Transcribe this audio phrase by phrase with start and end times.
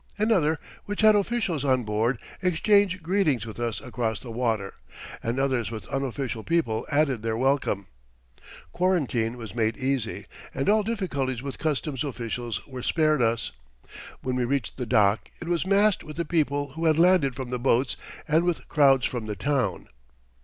[0.17, 4.73] Another, which had officials on board, exchanged greetings with us across the water,
[5.21, 7.85] and others with unofficial people added their welcome.
[8.71, 10.25] Quarantine was made easy,
[10.55, 13.51] and all difficulties with customs officials were spared us.
[14.23, 17.51] When we reached the dock it was massed with the people who had landed from
[17.51, 17.95] the boats
[18.27, 19.87] and with crowds from the town.